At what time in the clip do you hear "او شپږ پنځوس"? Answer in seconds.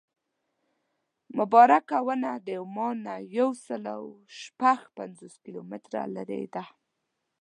3.97-5.33